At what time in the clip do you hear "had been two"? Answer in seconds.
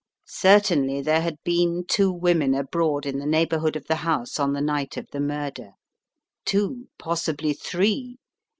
1.21-2.11